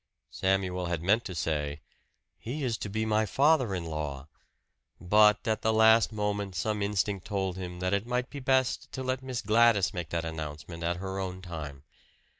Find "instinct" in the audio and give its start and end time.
6.81-7.27